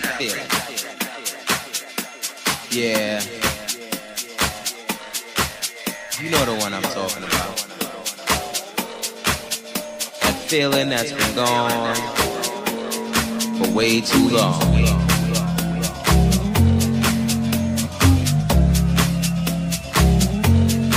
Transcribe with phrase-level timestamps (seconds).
[0.00, 0.12] that.
[2.70, 3.20] Yeah.
[6.20, 7.56] You know the one I'm talking about.
[10.20, 11.96] That feeling that's been gone
[13.58, 14.60] for way too long.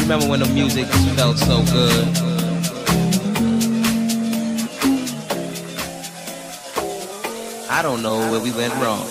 [0.01, 0.85] Remember when the music
[1.15, 2.24] felt so good?
[7.76, 9.05] I don't know where we went wrong.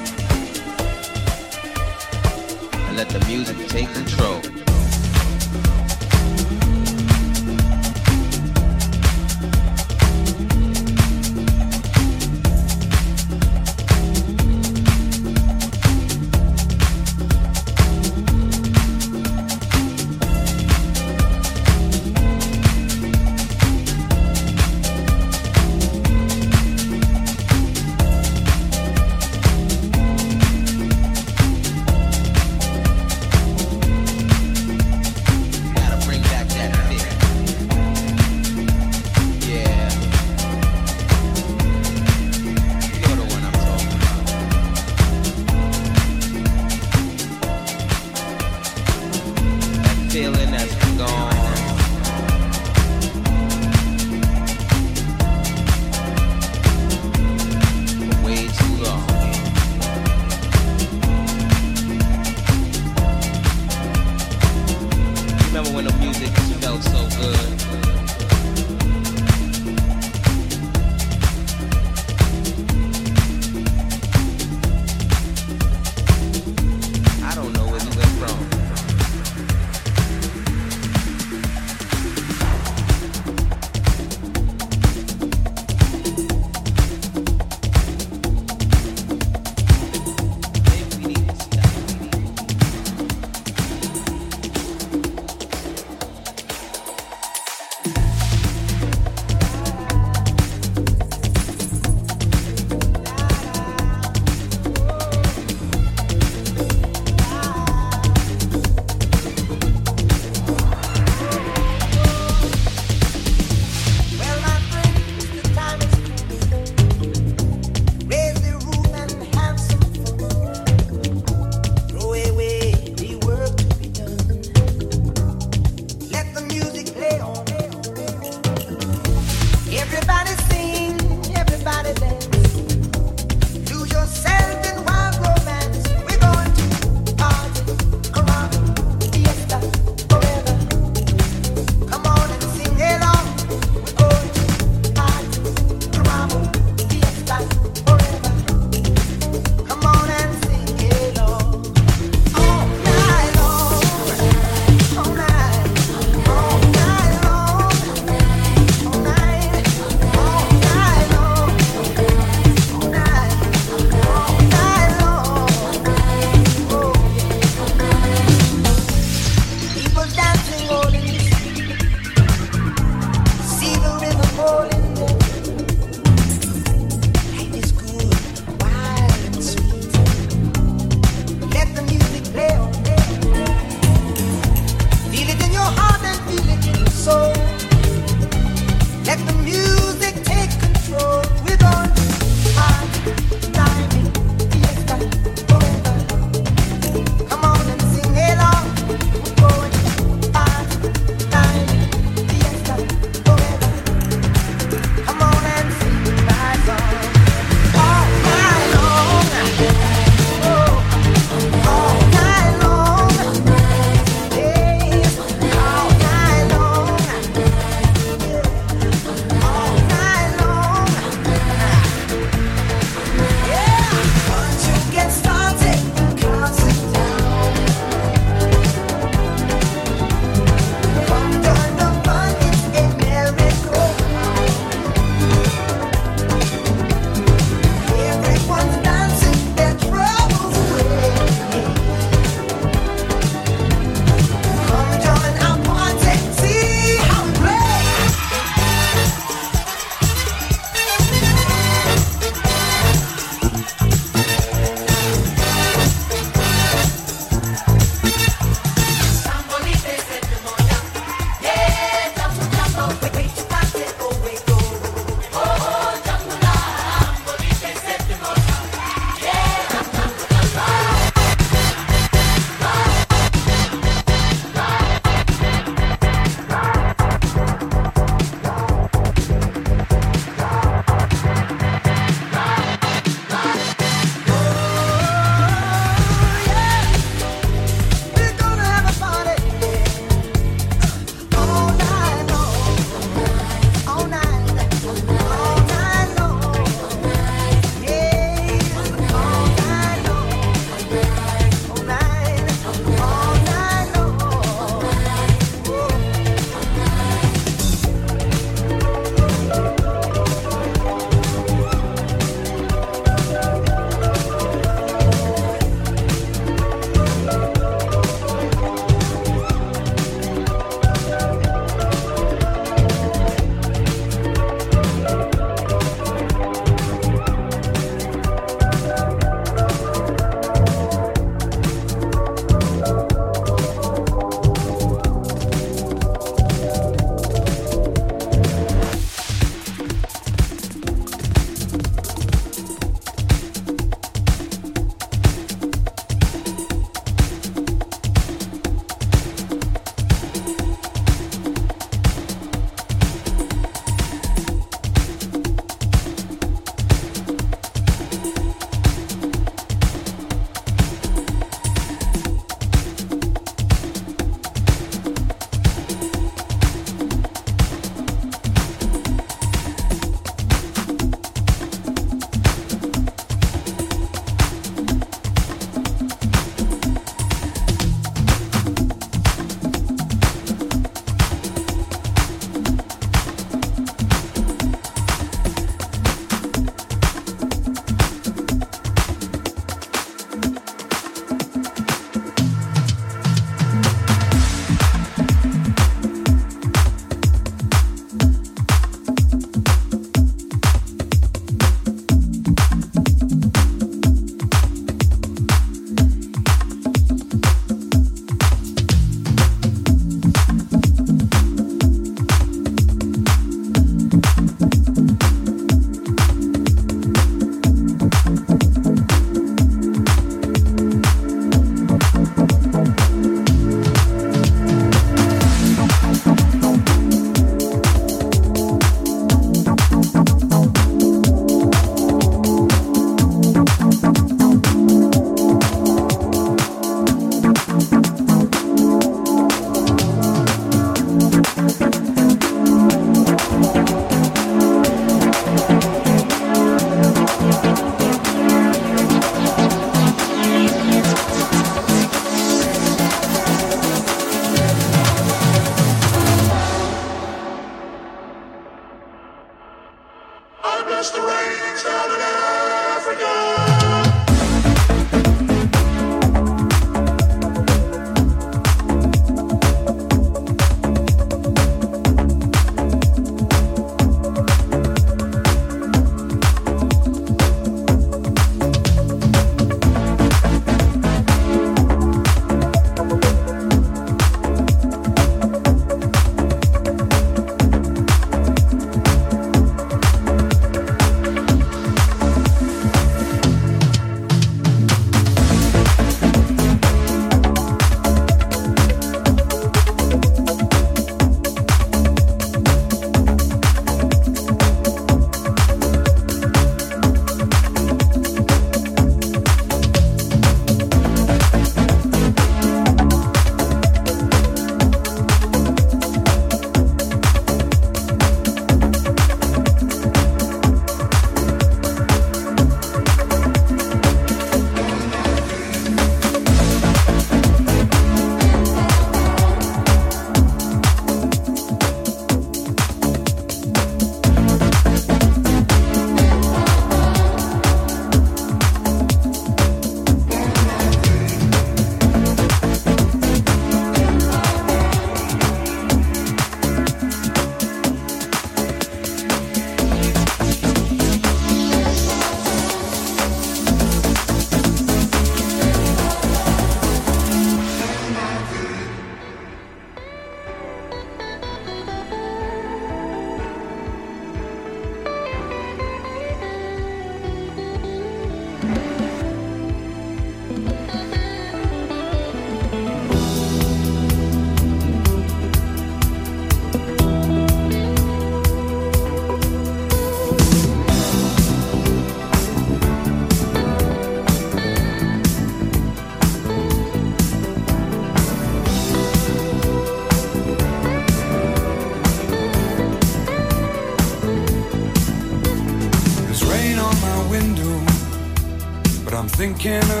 [599.61, 600.00] Thinking